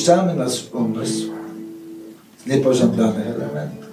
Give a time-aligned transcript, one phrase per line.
[0.00, 1.28] oczyszczamy nasz umysł
[2.38, 3.90] z niepożądanych elementów.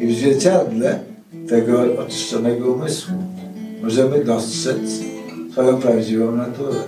[0.00, 1.00] I w zwierciadle
[1.48, 3.14] tego oczyszczonego umysłu
[3.82, 4.90] możemy dostrzec
[5.52, 6.80] swoją prawdziwą naturę,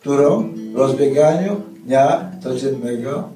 [0.00, 3.28] którą w rozbieganiu dnia codziennego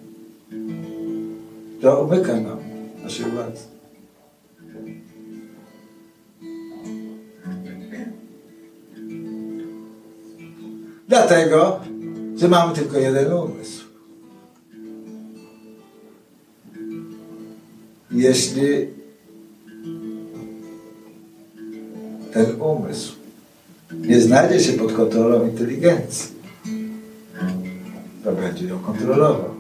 [1.80, 2.58] to umyka nam
[3.02, 3.75] naszej władzy.
[11.16, 11.80] Dlatego,
[12.36, 13.84] że mamy tylko jeden umysł.
[18.10, 18.88] Jeśli
[22.32, 23.12] ten umysł
[23.92, 26.34] nie znajdzie się pod kontrolą inteligencji,
[28.24, 29.54] to będzie ją kontrolował.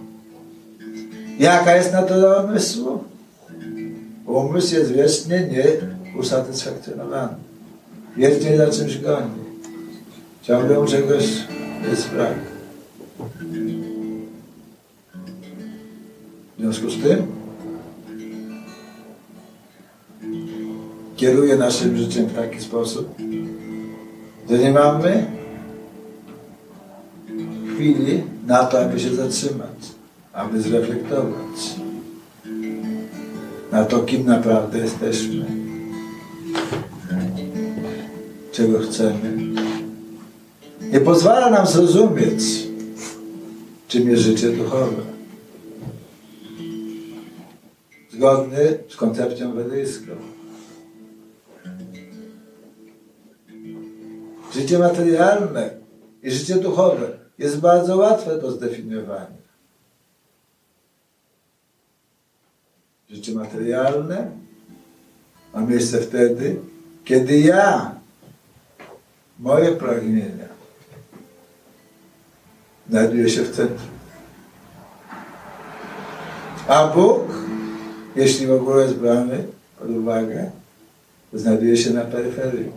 [1.38, 3.04] Jaka jest natura umysłu?
[4.26, 5.48] Umysł jest wiecznie
[6.14, 7.34] nieusatysfakcjonowany.
[8.16, 9.45] Wiecznie za czymś goni.
[10.46, 11.24] Ciągle czegoś
[11.90, 12.34] jest brak.
[16.56, 17.26] W związku z tym
[21.16, 23.14] kieruje naszym życiem w taki sposób,
[24.50, 25.26] że nie mamy
[27.74, 29.78] chwili na to, aby się zatrzymać,
[30.32, 31.76] aby zreflektować
[33.72, 35.44] na to, kim naprawdę jesteśmy,
[38.52, 39.45] czego chcemy.
[40.96, 42.42] Nie pozwala nam zrozumieć,
[43.88, 45.02] czym jest życie duchowe.
[48.12, 50.12] Zgodny z koncepcją wedyjską.
[54.54, 55.70] Życie materialne
[56.22, 59.42] i życie duchowe jest bardzo łatwe do zdefiniowania.
[63.10, 64.30] Życie materialne
[65.54, 66.56] ma miejsce wtedy,
[67.04, 67.94] kiedy ja,
[69.38, 70.55] moje pragnienia,
[72.90, 73.88] znajduje się w centrum.
[76.68, 77.22] A Bóg,
[78.16, 79.44] jeśli w ogóle jest brany
[79.78, 80.50] pod uwagę,
[81.32, 82.72] znajduje się na peryferii.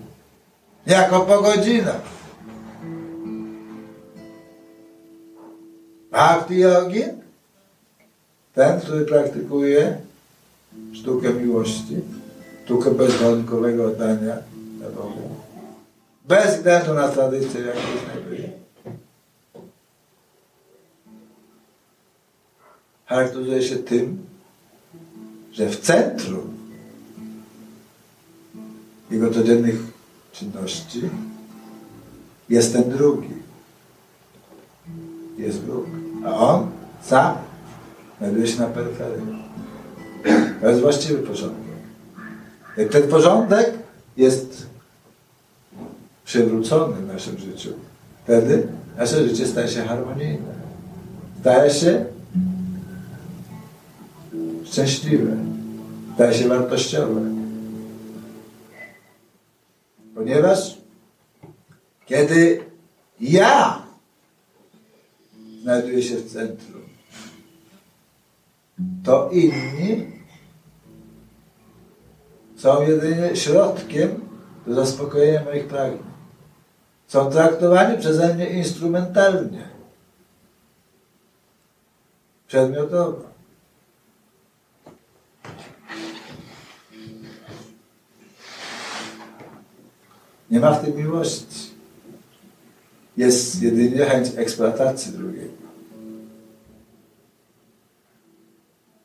[0.88, 2.02] Jako po godzinach.
[6.12, 7.09] Bhakti yogin,
[8.53, 9.97] ten, który praktykuje
[10.94, 12.02] sztukę miłości,
[12.66, 14.36] sztukę bezwarunkowego oddania
[14.80, 15.30] na Bogu,
[16.28, 18.50] bez względu na tradycję, jaką znajduje.
[23.09, 24.25] Charakteryzuje się tym,
[25.52, 26.53] że w centrum
[29.12, 29.75] jego codziennych
[30.31, 31.02] czynności
[32.50, 33.34] jest ten drugi.
[35.38, 35.86] Jest Bóg.
[36.25, 36.72] A on
[37.02, 37.36] sam
[38.18, 39.44] znajduje się na peryferii.
[40.62, 41.59] To jest właściwy porządek.
[42.78, 43.74] Jak ten porządek
[44.18, 44.68] jest
[46.26, 47.70] przywrócony w naszym życiu,
[48.24, 50.59] wtedy nasze życie staje się harmonijne.
[51.41, 52.06] Staje się
[54.72, 55.38] szczęśliwe,
[56.16, 57.22] staje się wartościowe.
[60.16, 60.78] Ponieważ
[62.06, 62.63] kiedy
[63.19, 63.84] ja
[65.62, 66.81] znajduję się w centrum,
[69.03, 70.06] to inni
[72.58, 74.28] są jedynie środkiem
[74.68, 76.03] do zaspokojenia moich pragnień.
[77.08, 79.69] Są traktowani przeze mnie instrumentalnie,
[82.47, 83.39] przedmiotowo.
[90.52, 91.70] Nie ma w tym miłości.
[93.18, 95.54] Jest jedynie chęć eksploatacji drugiego.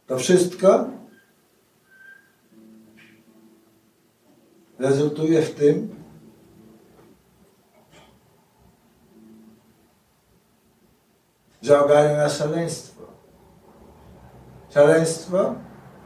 [0.07, 0.91] To wszystko
[4.79, 5.95] rezultuje w tym,
[11.63, 13.03] że ogarnia nas szaleństwo.
[14.71, 15.55] Szaleństwo,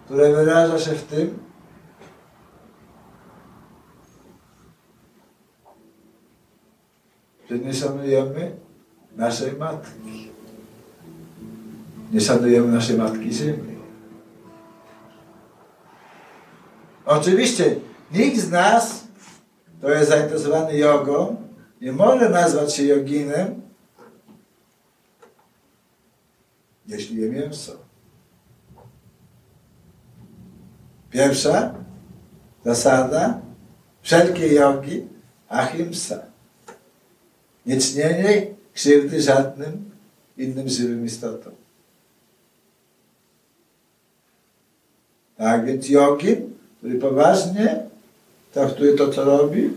[0.04, 1.47] które wyraża się w tym,
[7.50, 8.56] że nie szanujemy
[9.16, 10.28] naszej matki.
[12.12, 13.78] Nie szanujemy naszej matki ziemi.
[17.06, 17.76] Oczywiście
[18.12, 19.04] nikt z nas,
[19.78, 21.36] kto jest zainteresowany jogą,
[21.80, 23.62] nie może nazwać się joginem,
[26.86, 27.72] jeśli je mięso.
[31.10, 31.74] Pierwsza
[32.64, 33.40] zasada
[34.02, 35.06] wszelkiej jogi
[35.48, 36.27] ahimsa.
[37.68, 39.90] Niecznienie krzywdy żadnym
[40.36, 41.52] innym żywym istotom.
[45.36, 47.82] Tak więc jogin, który poważnie
[48.52, 49.70] traktuje to, co robi,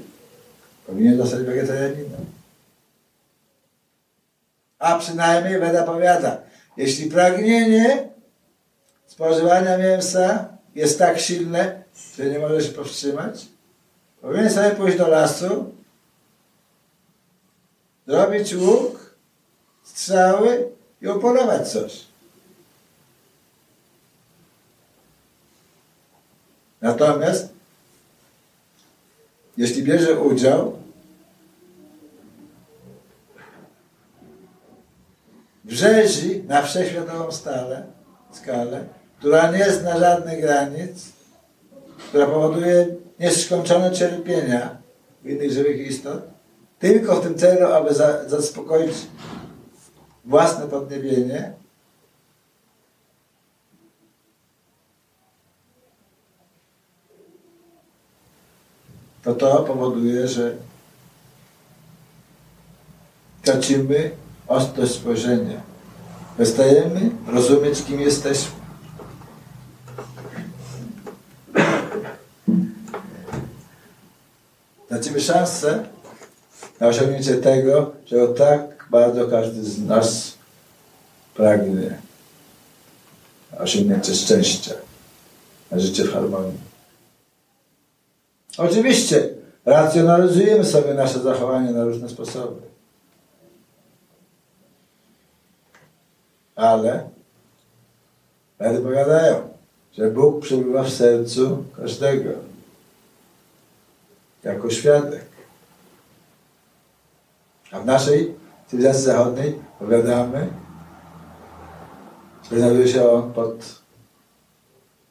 [0.87, 2.25] powinien zostać wegetarianinem.
[4.79, 6.37] A przynajmniej Weda powiada,
[6.77, 8.09] jeśli pragnienie
[9.07, 11.83] spożywania mięsa jest tak silne,
[12.17, 13.45] że nie może się powstrzymać,
[14.21, 15.80] powinien sobie pójść do lasu,
[18.07, 19.15] zrobić łuk,
[19.83, 20.69] strzały
[21.01, 22.05] i upolować coś.
[26.81, 27.49] Natomiast
[29.57, 30.81] jeśli bierze udział
[35.65, 37.83] w rzezi na wszechświatową skalę,
[38.31, 38.85] skalę,
[39.19, 41.05] która nie zna żadnych granic,
[42.09, 42.87] która powoduje
[43.19, 44.77] nieskończone cierpienia
[45.25, 46.21] innych żywych istot,
[46.81, 48.95] tylko w tym celu, aby za, zaspokoić
[50.25, 51.53] własne podniebienie,
[59.23, 60.55] to to powoduje, że
[63.41, 64.11] tracimy
[64.47, 65.61] ostrość spojrzenia.
[66.35, 68.61] Przestajemy rozumieć, kim jesteśmy.
[74.87, 75.85] Tracimy szansę
[76.81, 80.33] na osiągnięcie tego, czego tak bardzo każdy z nas
[81.35, 82.01] pragnie.
[83.59, 84.73] Osiągnięcie szczęścia,
[85.71, 86.59] na życie w harmonii.
[88.57, 89.29] Oczywiście
[89.65, 92.61] racjonalizujemy sobie nasze zachowanie na różne sposoby.
[96.55, 97.11] Ale
[98.61, 99.49] Wtedy powiadają,
[99.93, 102.29] że Bóg przebywa w sercu każdego.
[104.43, 105.30] Jako świadek.
[107.71, 108.35] A w naszej
[108.67, 110.47] cywilizacji zachodniej powiadamy,
[112.57, 113.81] znajduje się on pod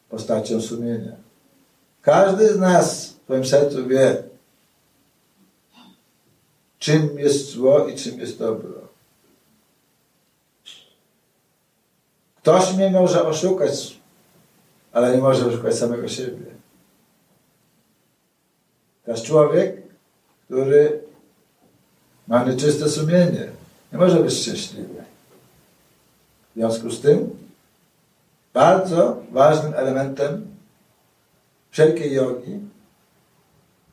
[0.09, 1.13] postacią sumienia.
[2.03, 4.23] Każdy z nas swoim sercu wie,
[6.79, 8.91] czym jest zło i czym jest dobro.
[12.37, 14.01] Ktoś mnie może oszukać,
[14.93, 16.47] ale nie może oszukać samego siebie.
[19.07, 19.83] Jest człowiek,
[20.45, 21.10] który
[22.31, 23.49] ma nieczyste sumienie.
[23.93, 25.05] Nie może być szczęśliwy.
[26.51, 27.31] W związku z tym
[28.55, 30.47] bardzo ważnym elementem
[31.71, 32.61] wszelkiej jogi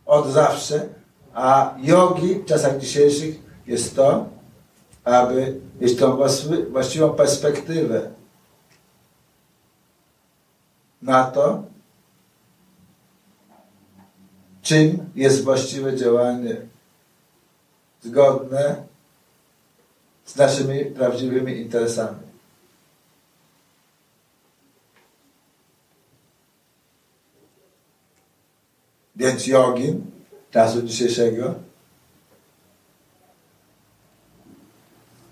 [0.06, 0.90] od zawsze,
[1.34, 3.36] a jogi w czasach dzisiejszych
[3.68, 4.30] jest to,
[5.04, 6.18] aby mieć tą
[6.72, 8.12] właściwą perspektywę
[11.02, 11.64] na to,
[14.62, 16.56] czym jest właściwe działanie
[18.08, 18.84] zgodne
[20.26, 22.28] z naszymi prawdziwymi interesami.
[29.16, 30.06] Więc jogin
[30.52, 31.54] czasu dzisiejszego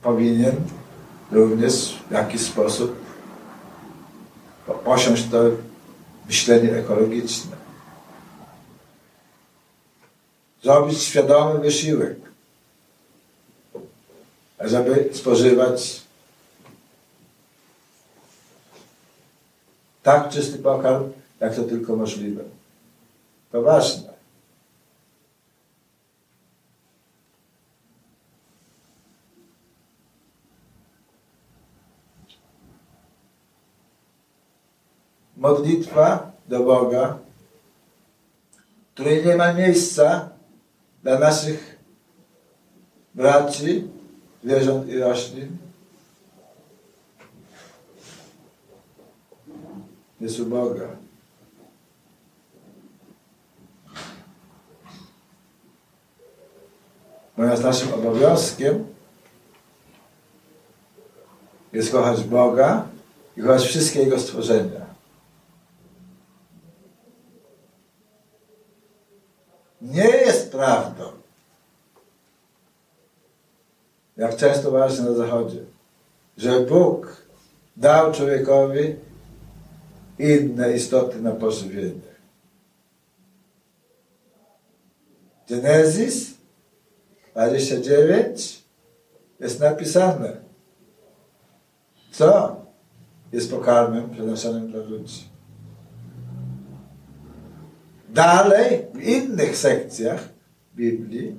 [0.01, 0.55] powinien
[1.31, 3.05] również w jakiś sposób
[4.85, 5.37] posiąść to
[6.27, 7.55] myślenie ekologiczne.
[10.63, 12.17] Zrobić świadomy wysiłek,
[14.59, 16.01] żeby spożywać
[20.03, 22.43] tak czysty pokarm, jak to tylko możliwe.
[23.51, 24.13] To ważne.
[35.37, 37.17] Modlitwa do Boga,
[38.93, 40.29] której nie ma miejsca
[41.03, 41.79] dla naszych
[43.15, 43.87] braci,
[44.45, 45.57] zwierząt i roślin,
[50.21, 50.87] jest u Boga.
[57.37, 58.85] Natomiast naszym obowiązkiem
[61.73, 62.87] jest kochać Boga
[63.37, 64.85] i kochać wszystkie Jego stworzenia.
[69.81, 71.11] Nie jest prawdą,
[74.25, 75.59] jak często właśnie na Zachodzie,
[76.37, 77.25] że Bóg
[77.77, 78.95] dał człowiekowi
[80.19, 82.15] inne istoty na pożywienie.
[85.49, 86.33] Genezis
[87.31, 88.63] 29
[89.39, 90.37] jest napisane,
[92.11, 92.55] co
[93.33, 95.23] jest pokarmem przeznaczonym dla ludzi.
[98.09, 100.29] Dalej, w innych sekcjach
[100.75, 101.35] Biblii,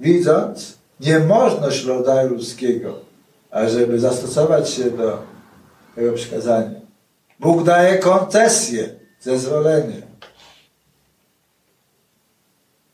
[0.00, 3.10] widząc niemożność rodzaju ludzkiego
[3.50, 5.22] ażeby zastosować się do
[5.94, 6.80] tego przykazania.
[7.40, 10.02] Bóg daje koncesję, zezwolenie.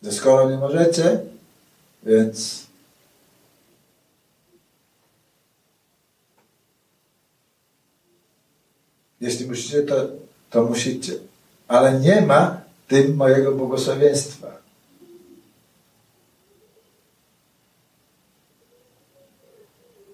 [0.03, 1.21] Że skoro nie możecie,
[2.03, 2.67] więc
[9.21, 10.07] jeśli musicie, to,
[10.51, 11.13] to musicie.
[11.69, 14.66] Ale nie ma tym mojego błogosławieństwa.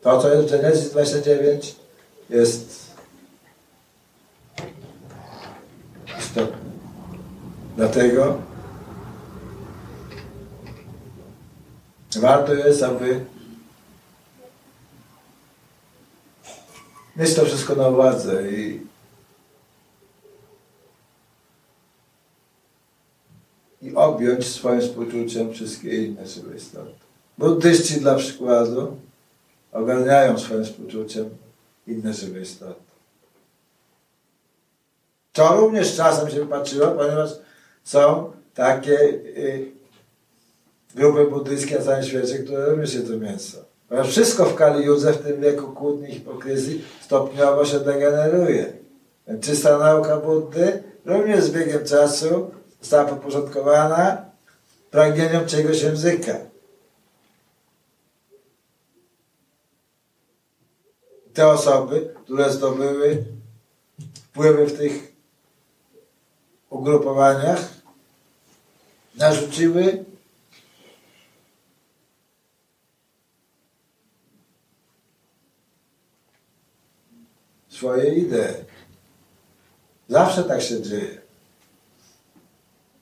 [0.02, 1.76] To, co jest w Genesis 29,
[2.30, 2.90] jest
[6.18, 6.58] istotne.
[7.76, 8.38] Dlatego
[12.20, 13.24] warto jest, aby
[17.16, 18.80] mieć to wszystko na uwadze i,
[23.82, 26.92] i objąć swoim współczuciem wszystkie inne żywe istoty.
[27.38, 28.96] Buddyści dla przykładu
[29.72, 31.30] ogarniają swoim współczuciem
[31.86, 32.80] inne żywe istoty.
[35.32, 37.30] To również czasem się wypatrzyło, ponieważ
[37.84, 39.72] są takie y,
[40.94, 43.58] grupy buddyjskie na całym świecie, które również jedzą mięso.
[43.88, 48.72] Ponieważ wszystko w Kali Judze, w tym wieku kłótni hipokryzji, stopniowo się degeneruje.
[49.40, 52.50] Czysta nauka Buddy również z biegiem czasu
[52.80, 54.24] została podporządkowana
[54.90, 56.51] pragnieniom czegoś języka.
[61.34, 63.24] Te osoby, które zdobyły
[64.14, 65.12] wpływy w tych
[66.70, 67.68] ugrupowaniach,
[69.14, 70.04] narzuciły
[77.68, 78.64] swoje idee.
[80.08, 81.20] Zawsze tak się dzieje.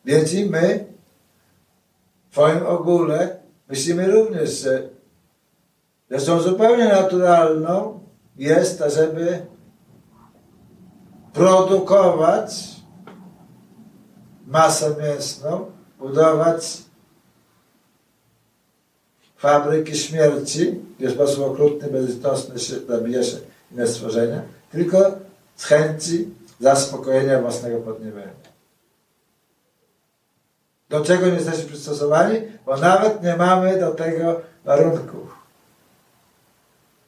[0.05, 0.85] Więc i my
[2.31, 4.89] w swoim ogóle myślimy również, że
[6.11, 8.00] rzeczą zupełnie naturalną
[8.41, 9.47] jest, żeby
[11.33, 12.77] produkować
[14.47, 16.79] masę mięsną, budować
[19.37, 22.55] fabryki śmierci, gdzie w sposób okrutny, bezlitosny
[22.89, 23.37] zabija się
[23.73, 24.43] inne stworzenia,
[24.73, 24.99] tylko
[25.57, 26.29] z chęci
[26.61, 28.41] zaspokojenia własnego podniebienia.
[30.89, 32.41] Do czego nie jesteśmy przystosowani?
[32.67, 35.40] Bo nawet nie mamy do tego warunków.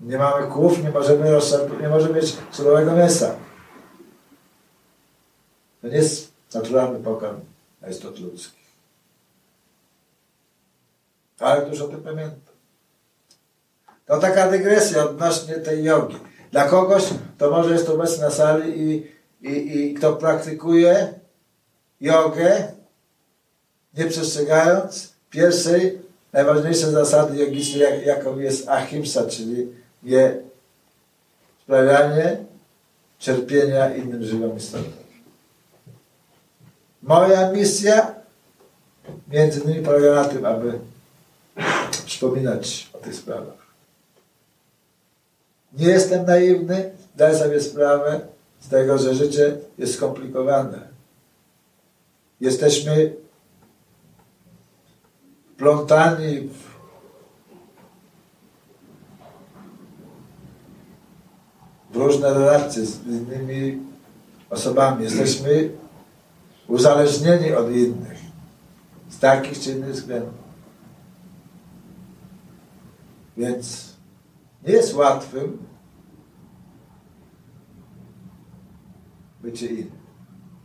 [0.03, 1.31] Nie mamy kłów, nie możemy,
[1.81, 3.37] nie możemy mieć surowego mięsa.
[5.83, 7.41] To nie jest naturalny pokarm
[7.91, 8.63] istot ludzkich.
[11.39, 12.55] Ale dużo o tym pamiętam.
[14.07, 16.17] To taka dygresja odnośnie tej jogi.
[16.51, 17.05] Dla kogoś,
[17.39, 21.15] to może jest obecny na sali i, i, i kto praktykuje
[22.01, 22.73] jogę,
[23.95, 25.99] nie przestrzegając pierwszej,
[26.33, 30.37] najważniejszej zasady jogicznej, jak, jaką jest ahimsa, czyli nie
[31.63, 32.37] sprawianie
[33.19, 34.93] cierpienia innym żywym istotom.
[37.03, 38.15] Moja misja
[39.29, 40.79] między innymi polega na tym, aby
[42.07, 43.63] przypominać o tych sprawach.
[45.73, 48.21] Nie jestem naiwny, daję sobie sprawę
[48.61, 50.89] z tego, że życie jest skomplikowane.
[52.41, 53.13] Jesteśmy
[55.57, 56.72] plątani w
[61.95, 63.79] różne relacje z innymi
[64.51, 65.05] osobami.
[65.05, 65.71] Jesteśmy
[66.69, 68.19] uzależnieni od innych
[69.11, 70.43] z takich czy innych względów.
[73.37, 73.95] Więc
[74.67, 75.59] nie jest łatwym
[79.43, 80.03] bycie innym.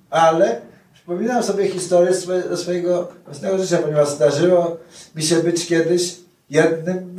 [0.09, 0.61] Ale
[0.93, 2.13] przypominam sobie historię
[2.49, 4.77] ze swojego własnego życia, ponieważ zdarzyło
[5.15, 6.19] mi się być kiedyś
[6.49, 7.15] jednym,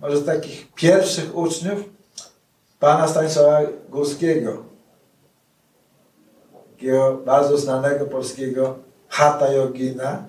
[0.00, 1.95] może z takich pierwszych uczniów
[2.80, 4.64] pana Stanisława Górskiego,
[6.70, 8.78] takiego bardzo znanego polskiego
[9.08, 10.24] hata jogina.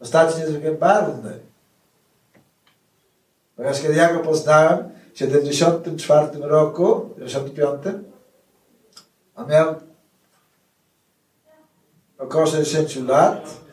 [0.00, 1.38] Ostatnio niezwykle barwny.
[3.56, 7.96] Ponieważ kiedy ja go poznałem w 74 roku, w 75,
[9.36, 9.74] on miał
[12.18, 13.69] około 60 lat.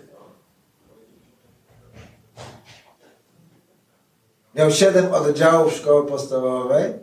[4.58, 6.94] Miał 7 oddziałów szkoły podstawowej.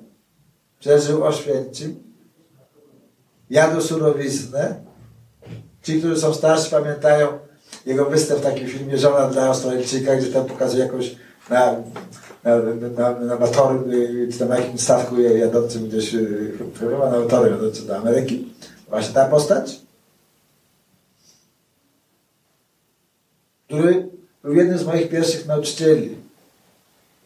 [0.81, 2.03] Przeżył Oświęcim.
[3.51, 4.75] Jadł surowiznę.
[5.83, 7.39] Ci, którzy są starsi, pamiętają
[7.87, 11.17] jego występ w takim filmie Żona dla Australijczyka, gdzie tam pokazuje jakąś
[11.51, 11.75] na,
[12.45, 12.57] na,
[12.97, 13.85] na, na motorem,
[14.33, 16.17] czy tam na jakimś statku jadącym gdzieś,
[16.81, 18.53] chyba na motorem jadącym do Ameryki.
[18.89, 19.81] Właśnie ta postać.
[23.67, 24.09] Który
[24.43, 26.24] był jednym z moich pierwszych nauczycieli.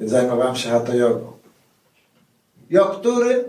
[0.00, 1.32] Zajmowałem się hatha jogą.
[2.70, 3.44] I o którym,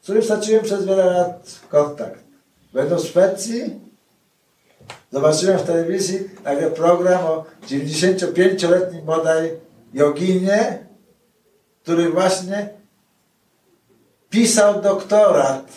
[0.00, 2.24] z którym straciłem przez wiele lat kontakt.
[2.72, 3.80] Będąc w Szwecji,
[5.12, 9.50] zobaczyłem w telewizji nagle program o 95-letnim bodaj
[9.94, 10.86] joginie,
[11.82, 12.68] który właśnie
[14.30, 15.72] pisał doktorat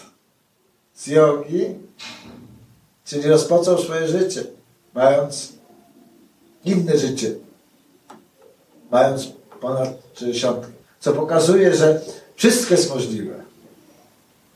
[0.95, 1.75] z jogi,
[3.05, 4.43] czyli rozpoczął swoje życie,
[4.93, 5.53] mając
[6.65, 7.31] inne życie,
[8.91, 10.67] mając ponad 60.
[10.99, 12.01] Co pokazuje, że
[12.35, 13.43] wszystko jest możliwe,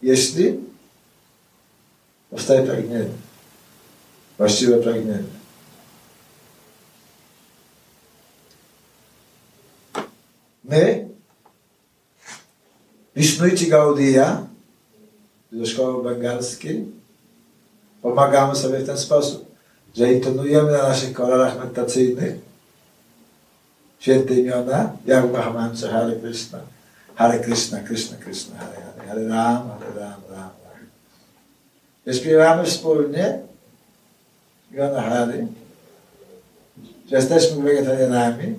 [0.01, 0.59] jeśli
[2.29, 3.09] powstaje pragnienie,
[4.37, 5.23] właściwe pragnienie.
[10.63, 11.07] My,
[13.15, 14.47] Vishnujci Gaudia,
[15.51, 16.85] ze szkoły bengalskiej,
[18.01, 19.45] pomagamy sobie w ten sposób,
[19.95, 22.52] że intonujemy na naszych kolorach medytacyjnych
[24.03, 26.59] święte imiona, jak w Mahamantrze Hare Krishna,
[27.15, 30.49] Hare Krishna, Krishna, Krishna, Hare Hare, Hare Ram, Hare Ram, Ram,
[32.05, 32.13] Ram.
[32.15, 33.39] Śpiewamy wspólnie?
[34.71, 35.47] Imiona Hare,
[37.09, 38.55] że jesteśmy wegetarianami,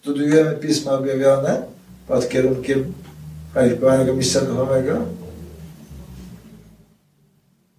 [0.00, 1.62] studujemy Pismo Objawione
[2.08, 2.92] pod kierunkiem
[3.50, 5.25] kwalifikowanego mistrza duchowego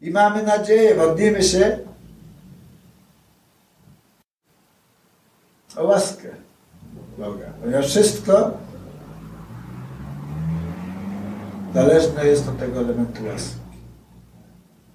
[0.01, 1.79] i mamy nadzieję, modlimy się
[5.77, 6.27] o łaskę
[7.17, 8.51] Boga, ponieważ wszystko
[11.73, 13.57] zależne jest od tego elementu łaski.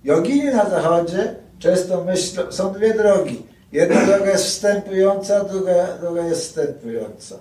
[0.05, 3.43] Jogini na zachodzie często myślą, są dwie drogi.
[3.73, 7.37] Jedna droga jest wstępująca, druga droga jest wstępująca.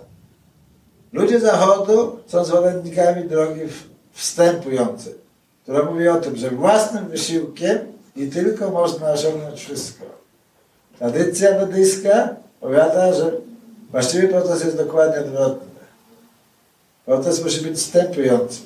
[1.13, 3.61] Ludzie Zachodu są zwolennikami drogi
[4.11, 5.13] wstępującej,
[5.63, 7.79] która mówi o tym, że własnym wysiłkiem
[8.15, 10.05] i tylko można osiągnąć wszystko.
[10.97, 13.31] Tradycja buddyjska powiada, że
[13.91, 15.67] właściwy proces jest dokładnie odwrotny.
[17.05, 18.59] Proces musi być wstępujący.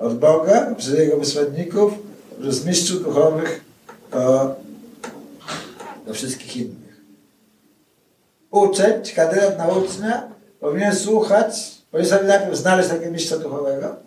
[0.00, 1.92] Od Boga, przez Jego wysłanników,
[2.40, 3.64] przez mistrzów duchowych
[4.12, 4.54] do,
[6.06, 7.00] do wszystkich innych.
[8.50, 10.28] Uczeń, kandydat na ucznia
[10.60, 14.05] powinien słuchać, powinien sobie najpierw znaleźć takiego mistrza duchowego,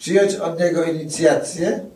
[0.00, 1.86] przyjąć od niego inicjację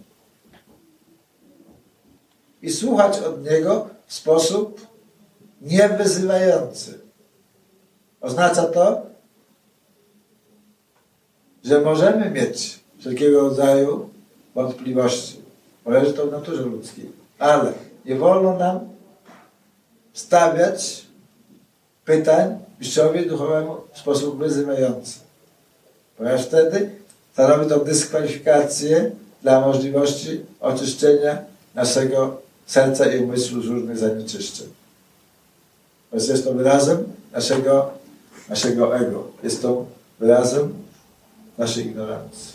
[2.63, 4.87] i słuchać od niego w sposób
[5.63, 6.99] niewyzywający.
[8.21, 9.03] Oznacza to,
[11.65, 14.11] że możemy mieć wszelkiego rodzaju
[14.55, 15.41] wątpliwości.
[15.85, 17.13] Poleży to w naturze ludzkiej.
[17.39, 17.73] Ale
[18.05, 18.81] nie wolno nam
[20.13, 21.07] stawiać
[22.05, 25.19] pytań mistrzowi duchowemu w sposób wyzywający.
[26.17, 27.04] Ponieważ wtedy
[27.35, 29.11] stanowi to dyskwalifikację
[29.43, 31.39] dla możliwości oczyszczenia
[31.75, 34.67] naszego serca i umysłu z różnych zanieczyszczeń.
[36.13, 37.91] Jest to wyrazem naszego,
[38.49, 39.27] naszego ego.
[39.43, 39.87] Jest to
[40.21, 40.75] wyrazem
[41.59, 42.54] naszej ignorancji.